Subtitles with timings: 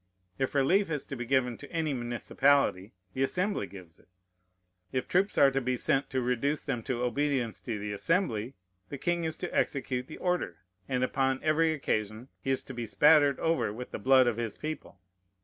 [0.39, 4.07] If relief is to be given to any municipality, the Assembly gives it.
[4.91, 8.55] If troops are to be sent to reduce them to obedience to the Assembly,
[8.89, 10.57] the king is to execute the order;
[10.89, 14.57] and upon every occasion he is to be spattered over with the blood of his
[14.57, 14.99] people.